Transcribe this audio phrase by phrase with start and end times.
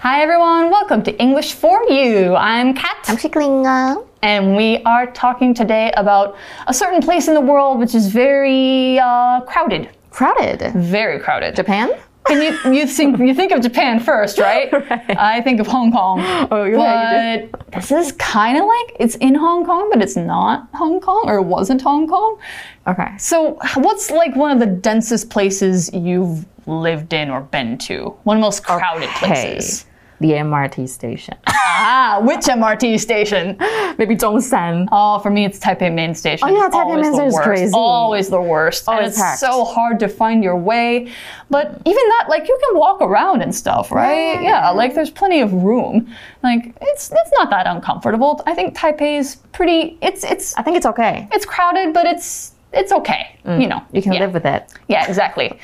[0.00, 2.34] Hi everyone, welcome to English for You.
[2.36, 2.96] I'm Kat.
[3.08, 3.66] I'm Chickling.
[4.22, 6.36] And we are talking today about
[6.66, 9.88] a certain place in the world which is very uh, crowded.
[10.10, 10.72] Crowded.
[10.74, 11.56] Very crowded.
[11.56, 11.90] Japan?
[12.30, 14.70] And you, you think you think of Japan first, right?
[14.72, 15.16] Right.
[15.18, 16.20] I think of Hong Kong.
[16.50, 20.16] Oh, yeah, you But this is kind of like it's in Hong Kong, but it's
[20.16, 22.38] not Hong Kong, or it wasn't Hong Kong.
[22.86, 23.16] Okay.
[23.18, 28.14] So, what's like one of the densest places you've lived in or been to?
[28.24, 29.26] One of the most crowded Okay.
[29.26, 29.86] places.
[30.20, 31.36] The MRT station.
[31.80, 33.56] Ah, which MRT station?
[33.98, 34.88] Maybe Zhongshan.
[34.90, 36.48] Oh, for me, it's Taipei Main Station.
[36.48, 37.72] Oh, yeah, Taipei Always Main Station is crazy.
[37.72, 38.88] Always the worst.
[38.88, 39.38] and it's packed.
[39.38, 41.12] so hard to find your way.
[41.50, 44.42] But even that, like, you can walk around and stuff, right?
[44.42, 44.42] Yeah.
[44.42, 46.12] Yeah, like, there's plenty of room.
[46.42, 48.42] Like, it's it's not that uncomfortable.
[48.44, 49.98] I think Taipei is pretty.
[50.02, 51.28] It's it's I think it's okay.
[51.32, 53.38] it's crowded, but it's it's okay.
[53.44, 53.68] You mm.
[53.68, 54.20] know, You can yeah.
[54.20, 54.70] live with it.
[54.88, 55.58] Yeah, exactly.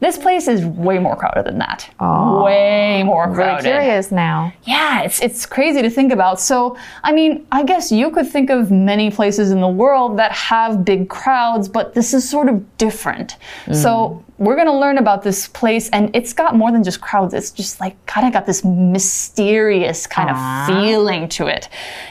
[0.00, 1.90] This place is way more crowded than that.
[1.98, 2.44] Oh.
[2.44, 3.64] way more Really crowded.
[3.64, 4.52] curious now.
[4.64, 6.40] Yeah, it's it's crazy to think about.
[6.40, 10.32] So, I mean, I guess you could think of many places in the world that
[10.32, 13.36] have big crowds, but this is sort of different.
[13.72, 14.22] So, mm.
[14.46, 17.34] We're going to learn about this place and it's got more than just crowds.
[17.34, 20.62] It's just like kind of got this mysterious kind Ah.
[20.62, 21.68] of feeling to it.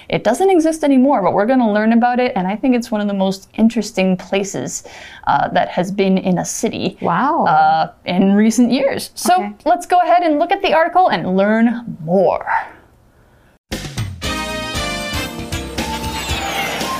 [0.09, 2.89] It doesn't exist anymore, but we're going to learn about it and I think it's
[2.91, 4.83] one of the most interesting places
[5.27, 7.45] uh, that has been in a city Wow.
[7.45, 9.11] uh, in recent years.
[9.15, 9.53] So Okay.
[9.65, 12.45] let's go ahead and look at the article and learn more.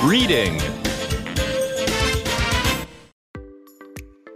[0.02, 0.60] Reading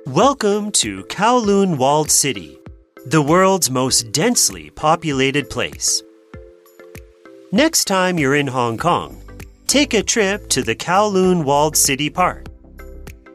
[0.09, 2.59] Welcome to Kowloon Walled City,
[3.05, 6.03] the world's most densely populated place.
[7.53, 9.21] Next time you're in Hong Kong,
[9.67, 12.47] take a trip to the Kowloon Walled City Park.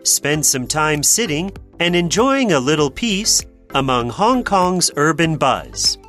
[0.02, 6.00] Spend some time sitting and enjoying a little peace among Hong Kong's urban buzz.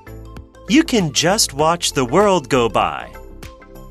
[0.71, 3.15] You can just watch the world go by.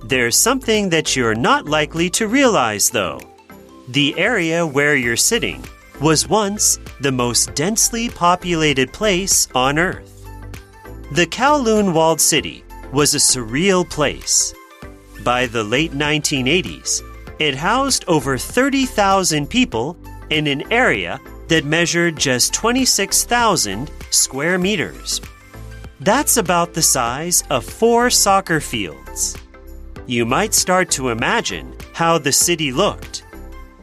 [0.06, 3.22] There's something that you're not likely to realize, though.
[3.90, 5.64] The area where you're sitting
[6.04, 10.28] was once the most densely populated place on Earth.
[11.14, 14.54] The Kowloon Walled City was a surreal place.
[15.24, 17.02] By the late 1980s,
[17.40, 19.96] it housed over 30,000 people
[20.30, 25.22] in an area that measured just 26,000 square meters.
[26.02, 29.38] That's about the size of four soccer fields.
[30.06, 33.24] You might start to imagine how the city looked.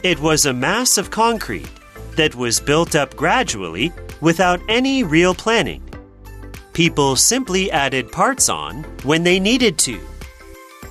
[0.02, 1.79] It was a mass of concrete
[2.16, 5.82] that was built up gradually without any real planning.
[6.72, 10.00] People simply added parts on when they needed to.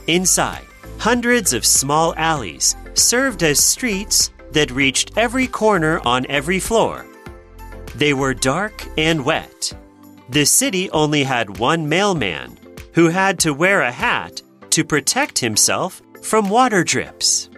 [0.08, 0.66] Inside,
[0.98, 7.06] hundreds of small alleys served as streets that reached every corner on every floor.
[7.96, 9.74] They were dark and wet.
[10.30, 12.58] The city only had one mailman
[12.94, 14.42] who had to wear a hat
[14.72, 17.49] to protect himself from water drips.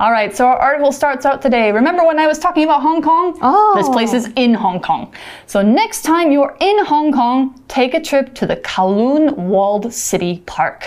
[0.00, 1.72] All right, so our article starts out today.
[1.72, 3.36] Remember when I was talking about Hong Kong?
[3.42, 3.74] Oh.
[3.76, 4.18] This place oh.
[4.18, 5.12] is in Hong Kong.
[5.46, 10.44] So next time you're in Hong Kong, take a trip to the Kowloon Walled City
[10.46, 10.86] Park.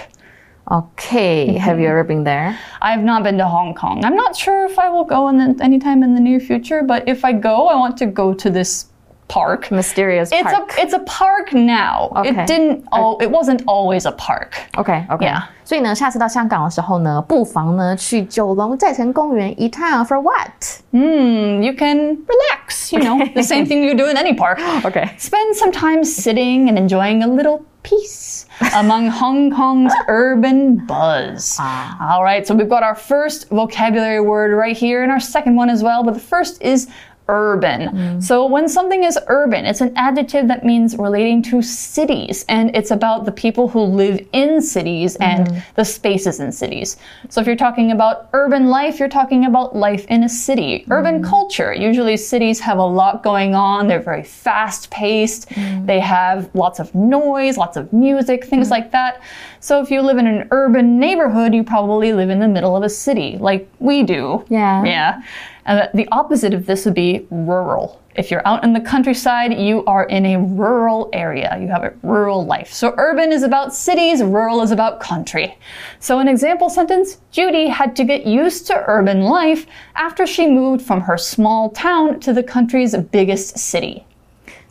[0.71, 1.47] Okay.
[1.47, 1.57] Mm-hmm.
[1.57, 2.57] Have you ever been there?
[2.81, 4.05] I have not been to Hong Kong.
[4.05, 7.05] I'm not sure if I will go in the, anytime in the near future, but
[7.09, 8.85] if I go, I want to go to this
[9.30, 9.70] park.
[9.72, 10.72] Mysterious It's park.
[10.78, 12.10] a it's a park now.
[12.16, 12.30] Okay.
[12.30, 14.54] It didn't oh it wasn't always a park.
[14.76, 15.42] OK OK，、 Yeah.
[15.64, 20.80] 所以呢，下次到香港的时候呢，不妨呢去九龙寨城公园一趟 for what？
[20.92, 24.60] Hmm, you can relax, you know, the same thing you do in any park.
[24.84, 31.58] OK， Spend some time sitting and enjoying a little peace among Hong Kong's urban buzz.
[32.00, 35.68] All right, so we've got our first vocabulary word right here and our second one
[35.68, 36.86] as well, but the first is
[37.31, 37.81] urban.
[37.81, 38.23] Mm.
[38.23, 42.91] So when something is urban, it's an adjective that means relating to cities and it's
[42.91, 45.59] about the people who live in cities and mm-hmm.
[45.75, 46.97] the spaces in cities.
[47.29, 50.85] So if you're talking about urban life, you're talking about life in a city.
[50.91, 51.29] Urban mm.
[51.29, 53.87] culture, usually cities have a lot going on.
[53.87, 55.49] They're very fast paced.
[55.49, 55.85] Mm.
[55.87, 59.21] They have lots of noise, lots of music, things like that.
[59.61, 62.83] So if you live in an urban neighborhood, you probably live in the middle of
[62.83, 64.45] a city like we do.
[64.49, 64.83] Yeah.
[64.83, 65.21] Yeah.
[65.65, 68.01] And the opposite of this would be rural.
[68.15, 71.57] If you're out in the countryside, you are in a rural area.
[71.61, 72.73] You have a rural life.
[72.73, 75.57] So urban is about cities, rural is about country.
[75.99, 79.65] So an example sentence, Judy had to get used to urban life
[79.95, 84.05] after she moved from her small town to the country's biggest city.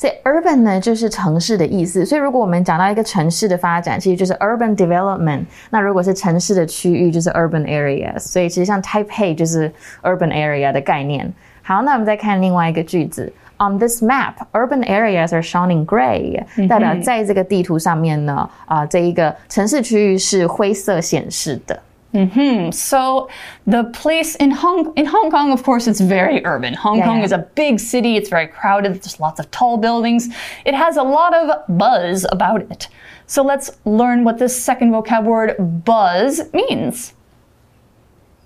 [0.00, 2.06] 所以 urban 呢就是城市的意思。
[2.06, 5.44] 所以如果我们讲到一个城市的发展，其实就是 urban development。
[5.68, 8.18] 那如果是城市的区域，就是 urban areas。
[8.20, 9.70] 所以其实像 Taipei 就是
[10.02, 11.30] urban area 的概念。
[11.60, 21.78] 好，那我们再看另外一个句子 on this map, urban areas are shown in gray，、代表在这个地图上面呢，啊、这一个城市区域是灰色显示的。
[22.12, 22.70] Hmm.
[22.72, 23.28] So
[23.66, 26.74] the place in Hong in Hong Kong, of course, it's very urban.
[26.74, 28.16] Hong Yeah, Kong is a big city.
[28.16, 28.94] It's very crowded.
[28.94, 30.28] There's lots of tall buildings.
[30.64, 32.88] It has a lot of buzz about it.
[33.26, 35.54] So let's learn what this second vocab word
[35.84, 37.14] buzz means.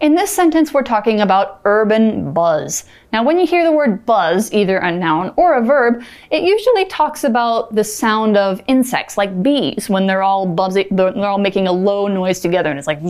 [0.00, 2.84] In this sentence, we're talking about urban buzz.
[3.14, 6.02] Now, when you hear the word buzz, either a noun or a verb,
[6.32, 11.16] it usually talks about the sound of insects, like bees, when they're all buzzing, they're
[11.18, 13.00] all making a low noise together, and it's like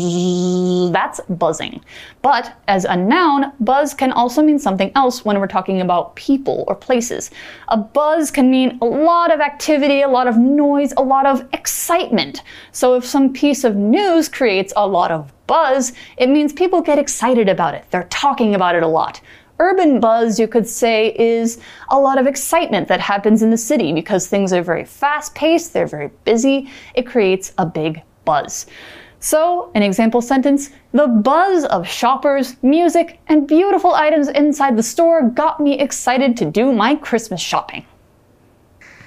[0.92, 1.82] that's buzzing.
[2.20, 6.64] But as a noun, buzz can also mean something else when we're talking about people
[6.68, 7.30] or places.
[7.68, 11.48] A buzz can mean a lot of activity, a lot of noise, a lot of
[11.54, 12.42] excitement.
[12.72, 16.98] So if some piece of news creates a lot of buzz, it means people get
[16.98, 17.86] excited about it.
[17.90, 19.22] They're talking about it a lot.
[19.60, 23.92] Urban buzz, you could say, is a lot of excitement that happens in the city
[23.92, 26.68] because things are very fast paced, they're very busy.
[26.94, 28.66] It creates a big buzz.
[29.20, 35.30] So, an example sentence The buzz of shoppers, music, and beautiful items inside the store
[35.30, 37.86] got me excited to do my Christmas shopping.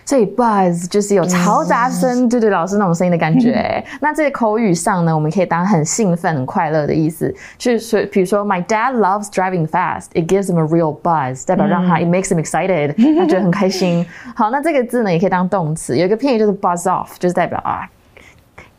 [0.07, 3.83] 所以 buzz 就是有嘈杂声，对对，老师那种声音的感觉。
[3.99, 10.05] 那这个口语上呢，我们可以当很兴奋、很快乐的意思，就是比如说，My dad loves driving fast.
[10.13, 14.05] It gives him a real buzz，代表让他、it makes him excited，他觉得很开心。
[14.33, 17.85] 好，那这个字呢，也可以当动词，有一个片语就是 buzz off，就是代表啊。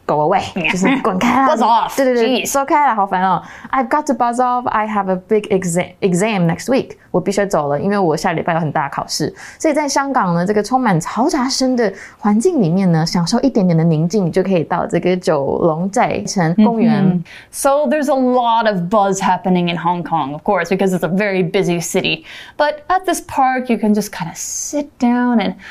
[0.07, 3.41] Go away，就是滚开啦 Buzz off，对对对， Jeez 说开了，好烦哦。
[3.71, 4.67] I've got to buzz off.
[4.67, 6.97] I have a big exam exam next week.
[7.09, 9.33] 我必须走了，因为我下礼拜有很大的考试。
[9.57, 11.89] 所以在香港呢，这个充满嘈杂声的
[12.19, 17.23] 环境里面呢，享受一点点的宁静，你就可以到这个九龙寨城公园。
[17.51, 21.07] So there's a lot of buzz happening in Hong Kong, of course, because it's a
[21.07, 22.25] very busy city.
[22.57, 25.61] But at this park, you can just kind of sit down and ah,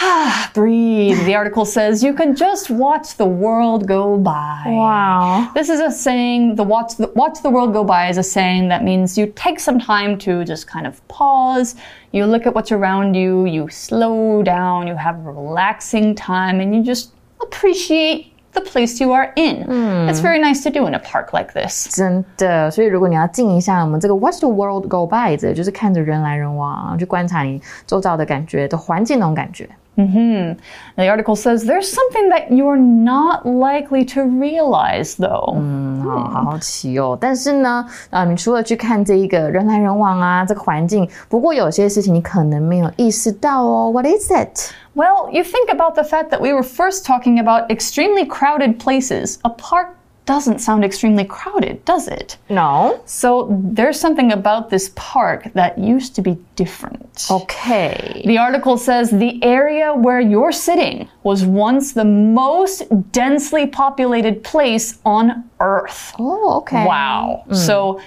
[0.53, 1.17] breathe.
[1.25, 4.63] The article says you can just watch the world go by.
[4.65, 5.51] Wow.
[5.53, 8.69] This is a saying, the watch the watch the world go by is a saying
[8.69, 11.75] that means you take some time to just kind of pause,
[12.11, 16.73] you look at what's around you, you slow down, you have a relaxing time and
[16.73, 19.69] you just appreciate the place you are in.
[20.09, 21.87] It's very nice to do in a park like this.
[21.95, 29.69] 真的，所以如果你要静一下，我们这个 Watch the world go by 的，就是看着人来人往，去观察你周遭的感觉的环境那种感觉。
[30.95, 35.59] The article says there's something that you're not likely to realize though.
[36.01, 37.17] 好好奇哦。
[37.19, 43.91] 但是呢，啊，你除了去看这一个人来人往啊，这个环境，不过有些事情你可能没有意识到哦。
[43.91, 44.71] What is it？
[44.95, 49.37] Well, you think about the fact that we were first talking about extremely crowded places.
[49.43, 49.87] A park
[50.26, 52.38] doesn't sound extremely crowded, does it?
[52.48, 53.02] No.
[53.04, 57.26] So there's something about this park that used to be different.
[57.30, 58.22] Okay.
[58.24, 64.98] The article says the area where you're sitting was once the most densely populated place
[65.04, 66.14] on Earth.
[66.18, 66.86] Oh, okay.
[66.86, 67.44] Wow.
[67.46, 67.54] Hmm.
[67.54, 68.00] So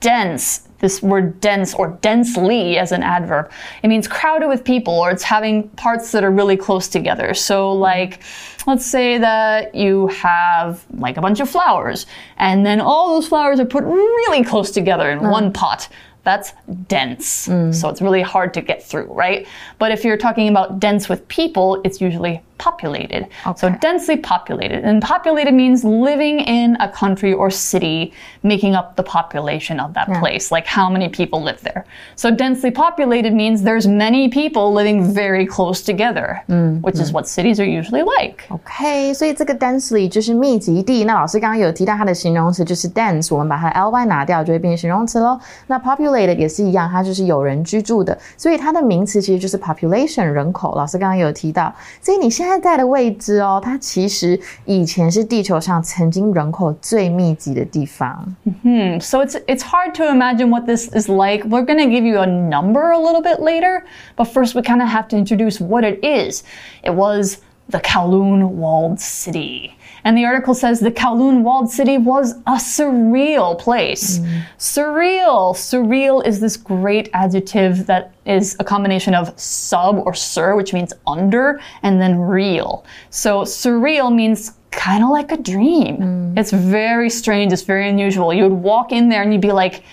[0.00, 3.50] dense, this word dense or densely as an adverb,
[3.82, 7.32] it means crowded with people or it's having parts that are really close together.
[7.32, 8.22] So, like,
[8.66, 12.04] let's say that you have like a bunch of flowers
[12.36, 15.30] and then all those flowers are put really close together in uh-huh.
[15.30, 15.88] one pot.
[16.22, 16.52] That's
[16.86, 17.48] dense.
[17.48, 17.74] Mm.
[17.74, 19.46] So it's really hard to get through, right?
[19.78, 23.25] But if you're talking about dense with people, it's usually populated.
[23.55, 23.77] So Okay.
[23.79, 24.83] densely populated.
[24.83, 28.11] And populated means living in a country or city,
[28.43, 31.85] making up the population of that place, like how many people live there.
[32.17, 36.43] So densely populated means there's many people living very close together,
[36.81, 38.43] which is what cities are usually like.
[38.49, 41.05] OK，所以这个 densely 就是密集地。
[41.05, 45.39] 那老师刚刚有提到它的形容词就是 dense，我们把它 ly 拿掉就会变成形容词喽。
[45.67, 50.75] 那 populated 也是一样，它就是有人居住的，所以它的名词其实就是 population 人口。
[50.75, 58.35] 老师刚刚有提到，所以你现 在在的位置哦，它其实以前是地球上曾经人口最密集的地方。
[58.63, 61.45] Hmm, So it's it's hard to imagine what this is like.
[61.45, 63.83] We're going to give you a number a little bit later,
[64.17, 66.43] but first we kind of have to introduce what it is.
[66.83, 67.37] It was
[67.69, 69.75] the Kowloon walled city.
[70.04, 74.18] And the article says the Kowloon walled city was a surreal place.
[74.18, 74.42] Mm.
[74.58, 75.54] Surreal.
[75.54, 80.92] Surreal is this great adjective that is a combination of sub or sur, which means
[81.06, 82.84] under, and then real.
[83.10, 85.96] So surreal means kind of like a dream.
[85.96, 86.38] Mm.
[86.38, 87.52] It's very strange.
[87.52, 88.32] It's very unusual.
[88.34, 89.84] You would walk in there and you'd be like,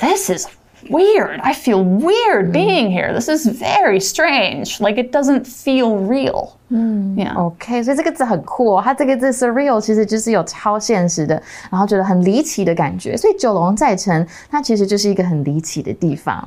[0.00, 0.46] this is
[0.89, 1.39] weird.
[1.41, 3.11] I feel weird being here.
[3.11, 4.79] This is very strange.
[4.79, 6.57] Like it doesn't feel real.
[6.69, 7.35] Yeah.
[7.37, 8.81] OK，所以这个字很酷哦。
[8.83, 11.41] 它这个字 surreal 其实就是有超现实的，
[11.71, 13.15] 然后觉得很离奇的感觉。
[13.15, 16.43] 所以九龙在城，它其实就是一个很离奇的地方。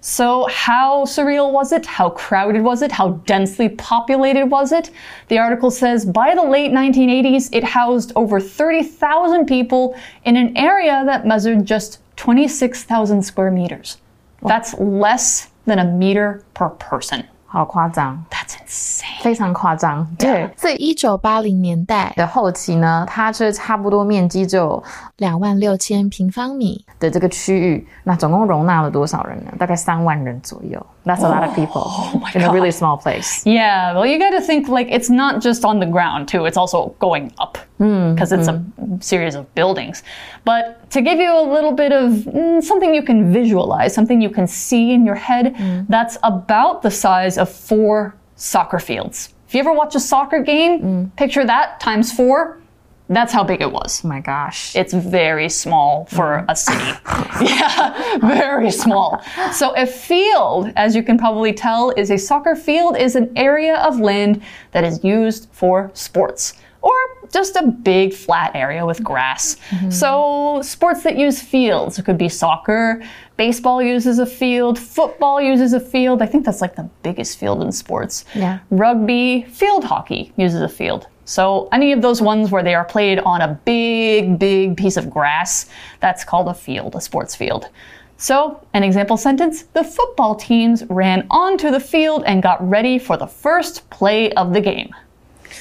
[0.00, 1.86] So, how surreal was it?
[1.86, 2.92] How crowded was it?
[2.92, 4.90] How densely populated was it?
[5.28, 9.94] The article says by the late 1980s, it housed over 30,000 people
[10.24, 13.95] in an area that measured just 26,000 square meters.
[14.41, 17.23] That's less than a meter per person.
[17.45, 19.23] 好夸张，That's insane.
[19.23, 20.07] 非常夸张。
[20.19, 24.83] 对，所以一九八零年代，的后期呢，它是差不多面积只有
[25.17, 26.85] 两万六千平方米。
[26.99, 29.51] 的这个区域，那总共容纳了多少人呢？
[29.57, 30.85] 大概三万人左右。
[31.09, 33.43] That's a lot of oh people in a really small place.
[33.43, 36.45] Yeah, well, you got to think like it's not just on the ground, too.
[36.45, 38.99] It's also going up hmm, because it's a hmm.
[38.99, 40.03] series of buildings.
[40.45, 44.29] But to give you a little bit of mm, something you can visualize, something you
[44.29, 45.81] can see in your head, hmm.
[45.89, 49.33] that's about the size of four soccer fields.
[49.47, 52.61] If you ever watch a soccer game, picture that times four.
[53.09, 54.05] That's how big it was.
[54.05, 54.75] Oh my gosh.
[54.75, 56.77] It's very small for a city.
[57.41, 59.21] yeah, very small.
[59.51, 63.77] So a field, as you can probably tell, is a soccer field is an area
[63.77, 66.93] of land that is used for sports or
[67.31, 69.57] just a big flat area with grass.
[69.69, 69.89] Mm-hmm.
[69.89, 73.03] So sports that use fields it could be soccer,
[73.37, 76.21] baseball uses a field, football uses a field.
[76.21, 78.25] I think that's like the biggest field in sports.
[78.33, 78.59] Yeah.
[78.69, 81.07] Rugby, field hockey uses a field.
[81.29, 85.11] So any of those ones where they are played on a big, big piece of
[85.11, 85.67] grass,
[85.99, 87.69] that's called a field, a sports field.
[88.17, 93.15] So, an example sentence the football teams ran onto the field and got ready for
[93.15, 94.89] the first play of the game.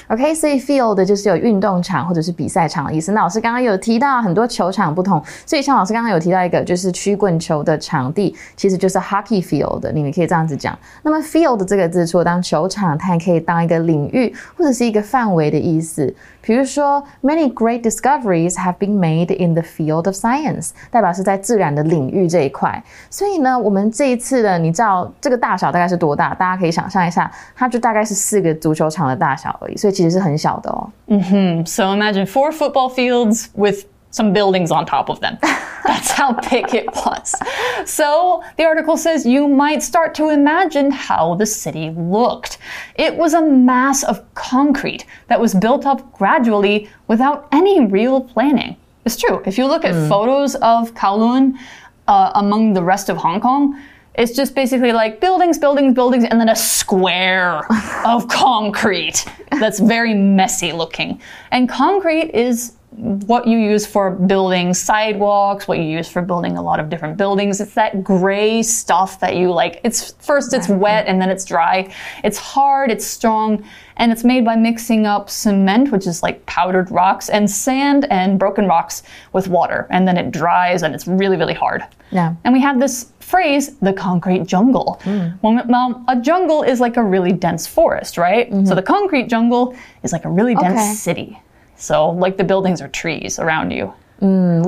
[0.09, 3.13] OK，所以 field 就是有运动场或者是比赛场的意思。
[3.13, 10.77] 那老师刚刚有提到很多球场不同，所以像老师刚刚有提到一个就是曲棍球的场地，其实就是 hockey field，你们可以这样子讲。
[11.03, 16.15] 那么 field 这个字除了当球场，它也可以当一个领域或者是一个范围的意思。
[16.41, 22.83] 比如说，many great discoveries have been made in the field of science，代表是在自然的领域这一块。
[23.11, 26.33] 所以呢，我们这一次的，你知道这个大小大概是多大？
[26.33, 30.90] 大家可以想象一下，它就大概是四个足球场的大小而已，所以 其实是很小的哦。
[31.66, 35.38] So imagine four football fields with some buildings on top of them.
[35.86, 37.36] That's how big it was.
[37.86, 42.58] So the article says you might start to imagine how the city looked.
[42.96, 48.78] It was a mass of concrete that was built up gradually without any real planning.
[49.06, 49.42] It's true.
[49.46, 51.58] If you look at photos of Kowloon
[52.08, 53.78] uh, among the rest of Hong Kong,
[54.19, 57.63] it's just basically like buildings, buildings, buildings, and then a square
[58.05, 61.21] of concrete that's very messy looking.
[61.53, 66.63] And concrete is what you use for building sidewalks, what you use for building a
[66.63, 67.61] lot of different buildings.
[67.61, 69.81] It's that gray stuff that you like.
[69.85, 71.95] It's first it's wet and then it's dry.
[72.25, 73.65] It's hard, it's strong,
[73.99, 78.37] and it's made by mixing up cement, which is like powdered rocks, and sand and
[78.37, 79.87] broken rocks with water.
[79.91, 81.85] And then it dries and it's really, really hard.
[82.11, 82.35] Yeah.
[82.43, 85.00] And we have this phrase, the concrete jungle.
[85.42, 88.50] When, now, a jungle is like a really dense forest, right?
[88.66, 89.74] So the concrete jungle
[90.04, 90.94] is like a really dense Okay.
[90.94, 91.38] city.
[91.76, 93.92] So, like the buildings are trees around you.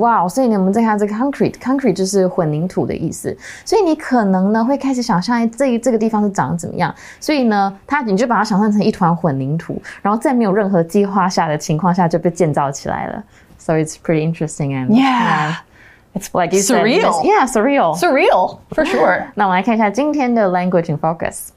[0.00, 13.24] 哇，所以呢，我们再看这个 concrete，concrete 就是混凝土的意思，所以你可能呢会开始想象哎这这个地方是长怎么样，所以呢，它你就把它想象成一团混凝土，然后在没有任何计划下的情况下就被建造起来了。
[13.56, 15.54] So it's pretty interesting and Yeah.
[16.14, 17.24] It's like you said, surreal.
[17.24, 17.94] yeah, surreal.
[17.94, 19.26] Surreal, for sure.
[19.34, 21.48] 那我们来看一下今天的 language in focus。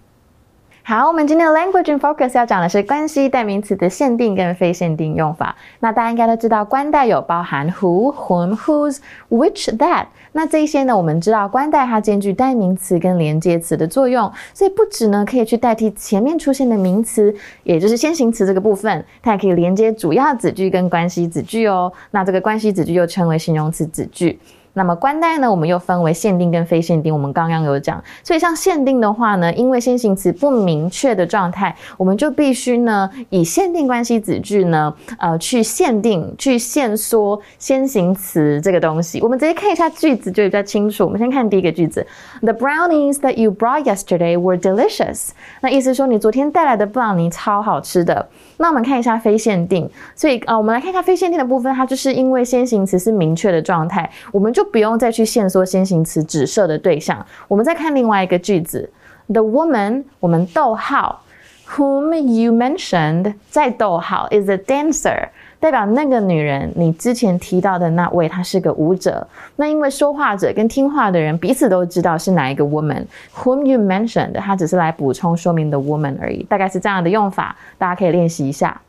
[0.86, 5.56] 好，我们今天的 language and focus 要讲的是关系代名词的限定跟非限定用法。
[5.80, 8.98] 那大家应该都知道，关代有包含 who、whom、whose、
[9.30, 10.04] which、that。
[10.32, 21.90] 那这一些呢，我们知道关代它兼具代名词跟连接词的作用，所以不止呢可以去代替前面出现的名词，也就是先行词这个部分，它也可以连接主要子句跟关系子句哦。
[22.10, 24.38] 那这个关系子句又称为形容词子句。
[24.74, 39.20] 那么关代呢，我们又分为限定跟非限定，我们刚刚有讲，所以像限定的话呢，因为先行词不明确的状态，我们就必须呢以限定关系子句呢，呃，去限定、去限缩先行词这个东西。
[39.20, 41.04] 我们直接看一下句子就比较清楚。
[41.04, 42.06] 我们先看第一个句子
[42.42, 45.28] ：The brownies that you brought yesterday were delicious。
[45.60, 48.28] 那意思说你昨天带来的布朗尼超好吃的。
[48.56, 57.25] 那我们看一下非限定，所以呃，我们来看一下非限定的部分，它就是因为先行词是明确的状态，我们就就不用再去限缩先行词指涉的对象。
[57.49, 58.90] 我们再看另外一个句子
[59.28, 61.23] ，the woman，我们逗号
[61.68, 65.28] ，whom you mentioned，再逗号，is a dancer。
[65.61, 69.26] 代表那个女人，你之前提到的那位，她是个舞者。
[69.56, 73.04] 那因为说话者跟听话的人彼此都知道是哪一个 woman
[73.35, 78.80] whom you mentioned，它只是来补充说明 the woman 而已，大概是这样的用法，大家可以练习一下。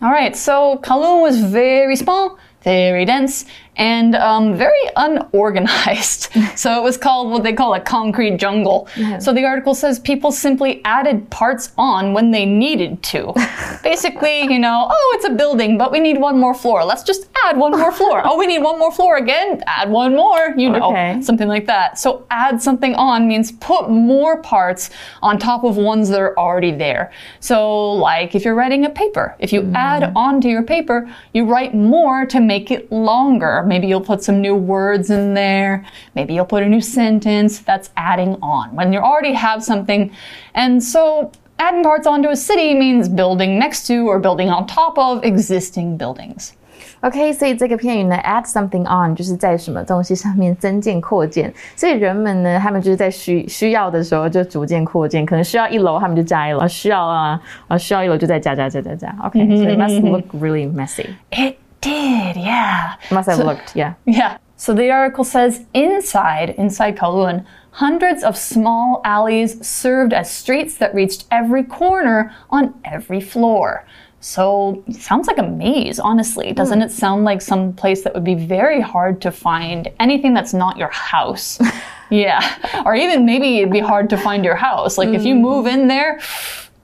[0.00, 2.32] All right, so Kowloon was very small,
[2.64, 3.42] very dense,
[3.76, 6.28] and um, very unorganized.
[6.56, 8.88] so it was called what they call a concrete jungle.
[9.20, 13.32] So the article says people simply added parts on when they needed to.
[13.82, 16.84] Basically, you know, oh, it's a building, but we need one more floor.
[16.84, 18.22] Let's just add one more floor.
[18.24, 19.62] Oh, we need one more floor again.
[19.66, 20.54] Add one more.
[20.56, 21.20] You know, Okay.
[21.22, 21.98] something like that.
[21.98, 24.90] So add something on means put more parts
[25.22, 27.10] on top of ones that are already there.
[27.40, 31.74] So, like if you're writing a paper, if you add onto your paper, you write
[31.74, 33.61] more to make it longer.
[33.61, 35.83] Maybe you'll put some new words in there.
[36.15, 37.59] Maybe you'll put a new sentence.
[37.59, 40.11] That's adding on when you already have something.
[40.53, 44.97] And so, adding parts onto a city means building next to or building on top
[44.97, 46.53] of existing buildings.
[47.01, 51.53] OK，所以这个片语呢，add something on 就是在什么东西上面增建扩建。
[51.75, 59.15] 所以人们呢，他们就是在需需要的时候就逐渐扩建，可能需要一楼他们就加一楼，需要啊啊需要一楼就再加加加加加。
[59.23, 61.05] OK，所以 must look really messy.
[61.29, 62.96] It did, yeah.
[63.10, 63.94] Must have looked, yeah.
[64.06, 64.38] Yeah.
[64.56, 70.94] So the article says inside, inside Kowloon, hundreds of small alleys served as streets that
[70.94, 73.84] reached every corner on every floor.
[74.20, 76.50] So sounds like a maze, honestly.
[76.50, 76.54] Hmm.
[76.54, 80.54] Doesn't it sound like some place that would be very hard to find anything that's
[80.54, 81.60] not your house?
[82.10, 82.82] yeah.
[82.86, 84.96] Or even maybe it'd be hard to find your house.
[84.96, 85.42] Like if you hmm.
[85.42, 86.20] move in there,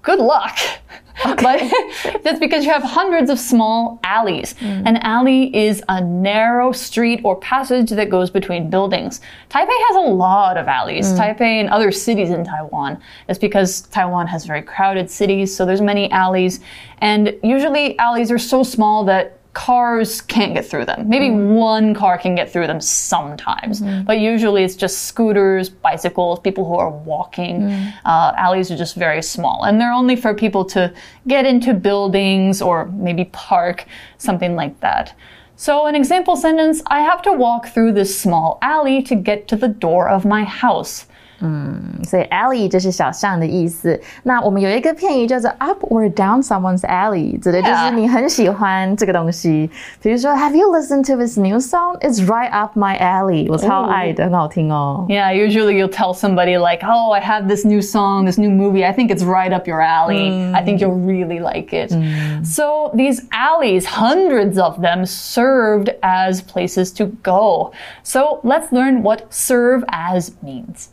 [0.02, 0.58] good luck.
[1.24, 1.72] But
[2.22, 4.54] that's because you have hundreds of small alleys.
[4.54, 4.82] Mm.
[4.86, 9.20] An alley is a narrow street or passage that goes between buildings.
[9.50, 11.12] Taipei has a lot of alleys.
[11.12, 11.18] Mm.
[11.18, 13.00] Taipei and other cities in Taiwan.
[13.28, 16.60] It's because Taiwan has very crowded cities, so there's many alleys.
[16.98, 21.08] And usually alleys are so small that cars can't get through them.
[21.08, 21.56] Maybe mm.
[21.56, 24.04] one car can get through them sometimes, mm.
[24.04, 27.62] but usually it's just scooters, bicycles, people who are walking.
[27.62, 27.92] Mm.
[28.04, 30.94] Uh, alleys are just very small, and they're only for people to
[31.26, 33.86] get into buildings or maybe park,
[34.16, 35.16] something like that.
[35.56, 39.56] So, an example sentence I have to walk through this small alley to get to
[39.56, 41.06] the door of my house.
[42.05, 43.99] 所以 alley 就是小巷的意思。
[44.23, 47.91] 那我们有一个片语叫做 up or down someone's alley，指的就是 Yeah.
[47.91, 49.69] 你很喜欢这个东西。
[50.01, 51.99] 比如说，Have you listened to this new song?
[51.99, 55.05] It's right up my alley，我超爱的，很好听哦。
[55.09, 58.85] Yeah, usually you'll tell somebody, like, oh, I have this new song, this new movie.
[58.85, 60.53] I think it's right up your alley.
[60.53, 61.91] I think you'll really like it.
[62.45, 67.71] So, these alleys, hundreds of them, served as places to go.
[68.03, 70.89] So, let's learn what serve as means.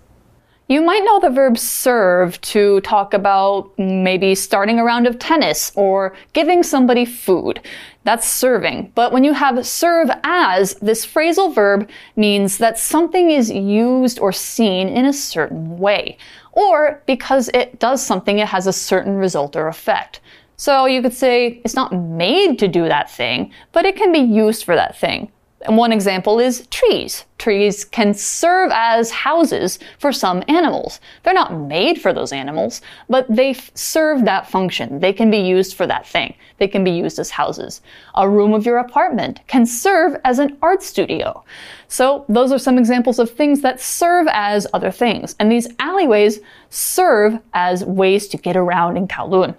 [0.68, 5.72] You might know the verb serve to talk about maybe starting a round of tennis
[5.76, 7.62] or giving somebody food.
[8.04, 8.92] That's serving.
[8.96, 14.32] But when you have serve as, this phrasal verb means that something is used or
[14.32, 16.18] seen in a certain way.
[16.54, 20.20] Or because it does something, it has a certain result or effect.
[20.58, 24.20] So you could say it's not made to do that thing, but it can be
[24.20, 25.32] used for that thing.
[25.66, 27.26] And one example is trees.
[27.38, 31.00] Trees can serve as houses for some animals.
[31.24, 35.00] They're not made for those animals, but they serve that function.
[35.00, 36.36] They can be used for that thing.
[36.60, 37.82] They can be used as houses.
[38.14, 41.44] A room of your apartment can serve as an art studio.
[41.88, 45.36] So those are some examples of things that serve as other things.
[45.40, 49.56] And these alleyways serve as ways to get around in Kowloon.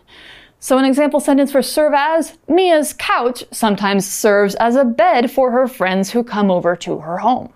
[0.59, 5.51] So, an example sentence for serve as Mia's couch sometimes serves as a bed for
[5.51, 7.49] her friends who come over to her home.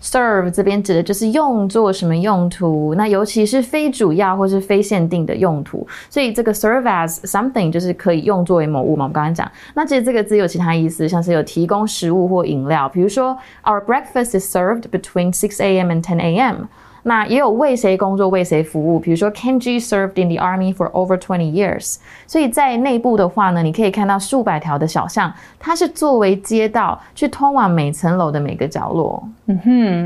[0.00, 9.04] serve 这边指的就是用作什么用途，那尤其是非主要或是非限定的用途，所以这个 serve as something 就是可以用作为某物嘛。
[9.04, 15.90] 我们刚刚讲，那其实这个字有其他意思，像是有提供食物或饮料，比如说 Our breakfast is served between 6 a.m.
[15.90, 16.68] and 10 a.m.
[17.02, 21.98] 那也有为谁工作为谁服务，比如说 Kenji served in the army for over twenty years。
[22.26, 29.22] 所以在内部的话呢，你可以看到数百条的小巷，它是作为街道去通往每层楼的每个角落。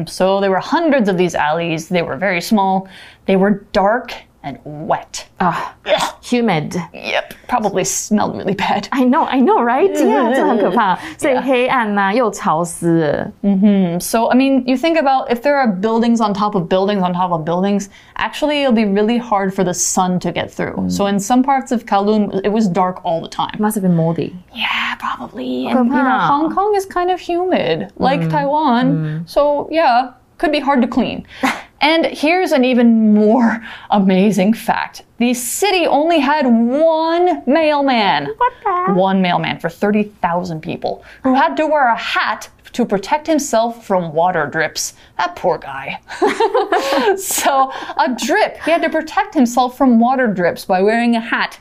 [0.07, 1.89] So, there were hundreds of these alleys.
[1.89, 2.85] They were very small,
[3.25, 4.11] they were dark
[4.45, 5.27] and wet.
[5.37, 5.75] 啊、
[6.23, 8.89] h u m i d Yep, probably smelled really bad.
[8.91, 9.91] I know, I know, right?
[9.91, 10.99] yeah, 这很可怕。
[11.19, 14.01] 所以黑暗呐、又潮湿了。
[14.01, 17.13] So, I mean, you think about if there are buildings on top of buildings on
[17.13, 20.91] top of buildings, actually, it'll be really hard for the sun to get through.
[20.91, 23.57] So, in some parts of Kowloon, it was dark all the time.
[23.59, 24.35] Must have been moldy.
[24.55, 25.67] Yeah, probably.
[25.67, 26.29] And, you know, 可怕。
[26.29, 29.25] Hong Kong is kind of humid, like Taiwan.
[29.27, 31.27] So, yeah, could be hard to clean.
[31.82, 38.28] and here's an even more amazing fact the city only had one mailman.
[38.38, 38.96] What?
[38.96, 41.36] One mailman for 30,000 people who oh.
[41.36, 44.96] had to wear a hat to protect himself from water drips.
[45.18, 46.02] That poor guy.
[47.18, 48.58] so, a drip.
[48.66, 51.58] He had to protect himself from water drips by wearing a hat.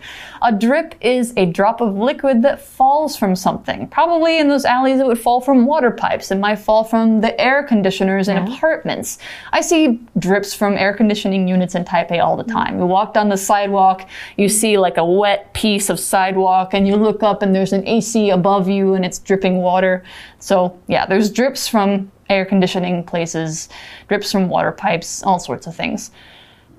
[0.47, 3.89] A drip is a drop of liquid that falls from something.
[3.89, 6.31] Probably in those alleys, it would fall from water pipes.
[6.31, 9.19] It might fall from the air conditioners in apartments.
[9.53, 12.53] I see drips from air conditioning units in Taipei all the mm.
[12.53, 12.79] time.
[12.79, 16.97] You walk down the sidewalk, you see like a wet piece of sidewalk, and you
[16.97, 20.05] look up and there's an AC above you and it's dripping water.
[20.41, 23.71] So, yeah, there's drips from air conditioning places,
[24.09, 26.11] drips from water pipes, all sorts of things.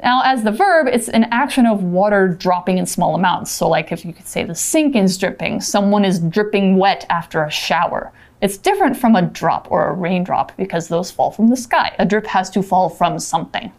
[0.03, 3.51] Now, as the verb, it's an action of water dropping in small amounts.
[3.51, 7.43] So, like if you could say the sink is dripping, someone is dripping wet after
[7.43, 8.11] a shower.
[8.41, 11.95] It's different from a drop or a raindrop because those fall from the sky.
[11.97, 13.71] A drip has to fall from something.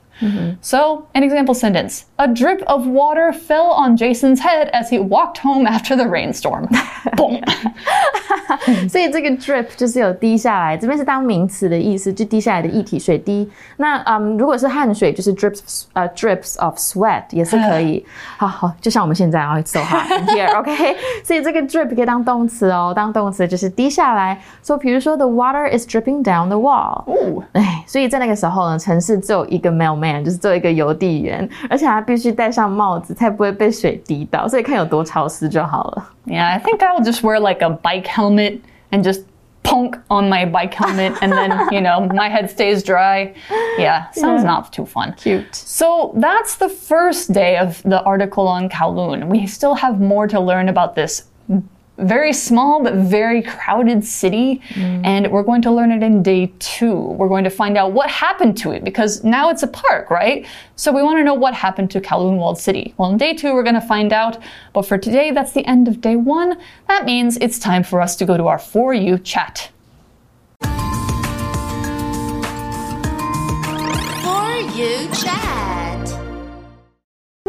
[0.61, 5.39] So, an example sentence A drip of water fell on Jason's head as he walked
[5.39, 6.67] home after the rainstorm.
[7.17, 7.41] Boom.
[8.87, 13.49] 所以这个 drip 就是有滴下来，这边是当名词的意思，就滴下来的液体水滴。
[13.77, 18.05] 那嗯，如果是汗水，就是 drips 呃 drips of sweat 也是可以。
[18.37, 24.39] 好好，就像我们现在啊，so hot in here，OK？、所以这个 drip 可以当动词哦，当动词就是滴下来。
[24.61, 27.03] 所以比如说 the water is dripping down the wall。
[27.07, 34.47] 哦哎，所以在那个时候呢，城市只有一个 mailman， 就是只有一个邮递员，而且他必须戴上帽子，才不会被水滴到。
[34.47, 36.09] 所以看有多潮湿就好了。
[36.25, 38.59] Yeah, I think I'll just wear like a bike helmet
[38.91, 39.23] and just
[39.63, 43.33] punk on my bike helmet, and then, you know, my head stays dry.
[43.77, 45.13] Yeah, sounds not too fun.
[45.17, 45.53] Cute.
[45.53, 49.27] So that's the first day of the article on Kowloon.
[49.29, 51.27] We still have more to learn about this
[51.98, 55.00] very small but very crowded city, mm.
[55.04, 56.94] and we're going to learn it in day two.
[56.94, 60.46] We're going to find out what happened to it because now it's a park, right?
[60.76, 62.94] So we want to know what happened to Kowloon Walled City.
[62.98, 64.38] Well, in day two, we're going to find out,
[64.72, 66.58] but for today, that's the end of day one.
[66.88, 69.70] That means it's time for us to go to our For You chat.
[70.60, 70.70] For
[74.74, 75.85] you chat.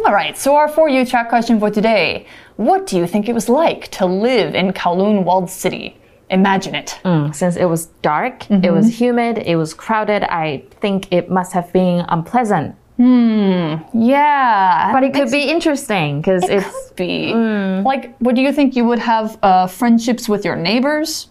[0.05, 3.33] All right, so our For You chat question for today What do you think it
[3.33, 5.97] was like to live in Kowloon Walled City?
[6.29, 6.99] Imagine it.
[7.33, 11.71] Since it was dark, it was humid, it was crowded, I think it must have
[11.71, 12.75] been unpleasant.
[12.97, 13.75] Hmm.
[13.93, 14.91] Yeah.
[14.91, 17.33] But it could be interesting because It it's could be.
[17.33, 21.29] Like, what do you think you would have uh, friendships with your neighbors?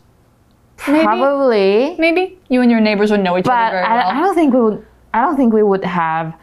[0.89, 1.05] Maybe?
[1.05, 1.97] probably.
[1.99, 4.09] Maybe you and your neighbors would know each But other very well.
[4.09, 4.87] I, I don't think we would.
[5.13, 6.35] I don't think we would have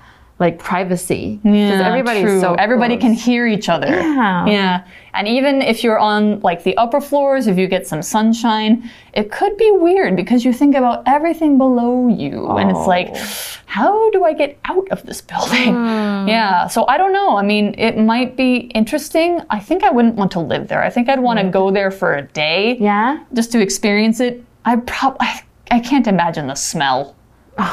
[0.45, 2.39] like privacy because Yeah, everybody's true.
[2.41, 3.03] so everybody close.
[3.05, 3.87] can hear each other.
[3.87, 4.45] Yeah.
[4.55, 4.75] Yeah.
[5.17, 8.73] And even if you're on like the upper floors, if you get some sunshine,
[9.13, 13.25] it could be weird because you think about everything below you and it's like Oh.
[13.65, 15.73] how do I get out of this building?
[15.73, 16.27] Hmm.
[16.35, 16.67] Yeah.
[16.67, 17.37] So I don't know.
[17.37, 18.51] I mean, it might be
[18.81, 19.39] interesting.
[19.49, 20.83] I think I wouldn't want to live there.
[20.83, 23.23] I think I'd want to go there for a day Yeah.
[23.33, 24.43] just to experience it.
[24.65, 25.33] I probably I,
[25.77, 27.15] I can't imagine the smell.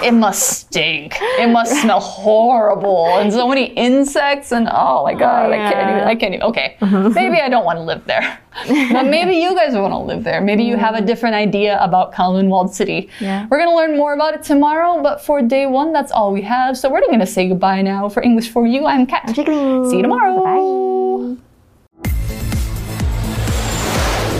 [0.02, 1.16] It must stink.
[1.20, 6.08] It must smell horrible, and so many insects, and oh my god, I can't even.
[6.08, 6.46] I can't even.
[6.48, 8.38] Okay, maybe I don't want to live there,
[8.92, 10.42] but maybe you guys want to live there.
[10.42, 13.08] Maybe you have a different idea about Kowloon Walled City.
[13.20, 13.46] Yeah.
[13.50, 16.76] We're gonna learn more about it tomorrow, but for day one, that's all we have.
[16.76, 18.10] So we're gonna say goodbye now.
[18.10, 19.34] For English for you, I'm Kat.
[19.34, 20.44] See you tomorrow.
[20.44, 21.36] Bye.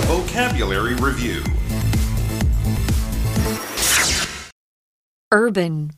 [0.07, 1.43] Vocabulary Review
[5.33, 5.93] Urban.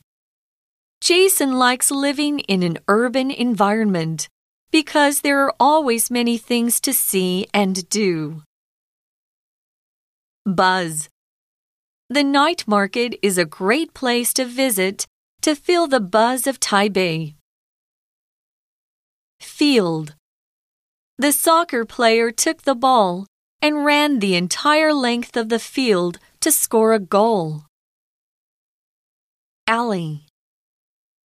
[1.01, 4.29] Jason likes living in an urban environment
[4.71, 8.43] because there are always many things to see and do.
[10.45, 11.09] Buzz.
[12.09, 15.07] The night market is a great place to visit
[15.41, 17.33] to feel the buzz of Taipei.
[19.39, 20.13] Field.
[21.17, 23.25] The soccer player took the ball
[23.63, 27.65] and ran the entire length of the field to score a goal.
[29.67, 30.25] Alley.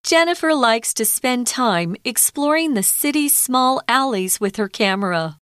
[0.04, 5.38] Jennifer likes to spend time exploring the city's small alleys with her camera.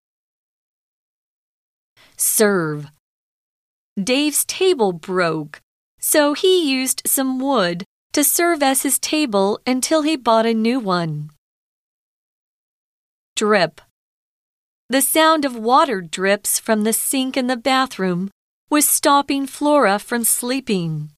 [2.16, 2.88] Serve.
[4.02, 5.62] Dave's table broke,
[6.00, 10.80] so he used some wood to serve as his table until he bought a new
[10.80, 11.32] one.
[13.36, 13.82] Drip.
[14.90, 18.32] The sound of water drips from the sink in the bathroom
[18.70, 21.10] was stopping Flora from sleeping.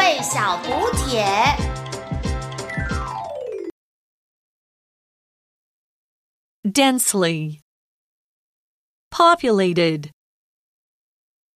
[0.00, 1.22] 慧小补帖。
[6.64, 7.60] densely
[9.10, 10.10] populated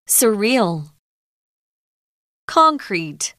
[0.06, 0.90] surreal
[2.46, 3.34] concrete